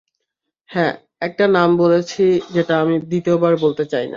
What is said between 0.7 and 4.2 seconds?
হ্যাঁ, একটা নাম বলেছি যেটা আমি দ্বিতীয়বার বলতে চাই না।